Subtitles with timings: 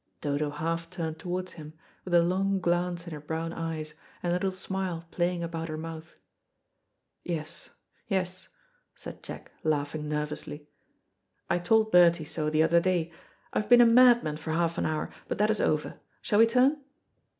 [0.19, 1.73] Dodo half turned towards him,
[2.05, 3.93] with a long glance in her brown eyes,
[4.23, 6.15] and a little smile playing about her mouth.
[7.23, 7.69] "Yes,
[8.07, 8.49] yes,"
[8.95, 10.65] said Jack, laughing nervously.
[11.51, 13.11] "I told Bertie so the other day.
[13.53, 15.99] I have been a madman for half an hour, but that is over.
[16.23, 16.81] Shall we turn?"